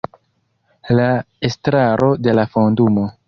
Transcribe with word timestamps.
La 0.99 1.05
Estraro 1.51 2.09
de 2.29 2.33
la 2.39 2.47
Fondumo. 2.57 3.05